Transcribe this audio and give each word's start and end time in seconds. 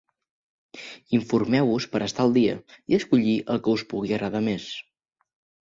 Informeu-vos 1.17 1.87
per 1.93 2.01
estar 2.07 2.25
al 2.29 2.33
dia 2.39 2.57
i 2.79 2.97
escollir 3.01 3.37
el 3.57 3.63
que 3.67 3.77
us 3.77 3.87
pugui 3.93 4.19
agradar 4.19 4.43
més. 4.51 4.71